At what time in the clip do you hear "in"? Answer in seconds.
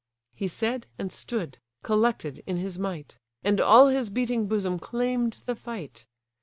2.47-2.57